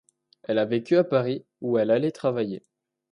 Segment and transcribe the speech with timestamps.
[0.41, 2.63] Elle a vécu à Paris ou elle allez travaillée.